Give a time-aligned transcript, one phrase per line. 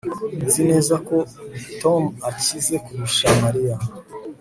[0.45, 1.17] Nzi neza ko
[1.81, 3.75] Tom akize kurusha Mariya